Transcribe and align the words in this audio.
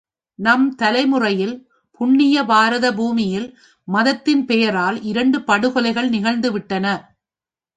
நம் 0.39 0.75
தலைமுறையில் 0.75 1.53
புண்ணிய 1.99 2.43
பாரத 2.43 2.93
பூமியில் 2.93 3.47
மதத்தின் 3.87 4.43
பெயரால் 4.45 4.97
இரண்டு 5.01 5.39
படுகொலைகள் 5.39 6.09
நிகழ்ந்துவிட்டன. 6.09 6.85